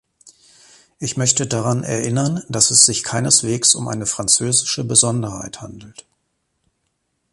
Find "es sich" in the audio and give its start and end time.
2.71-3.03